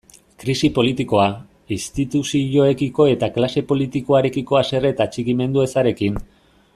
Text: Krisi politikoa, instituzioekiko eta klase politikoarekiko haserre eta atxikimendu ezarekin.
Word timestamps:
Krisi 0.43 0.69
politikoa, 0.77 1.25
instituzioekiko 1.75 3.07
eta 3.17 3.31
klase 3.37 3.65
politikoarekiko 3.73 4.61
haserre 4.61 4.95
eta 4.97 5.11
atxikimendu 5.11 5.67
ezarekin. 5.69 6.19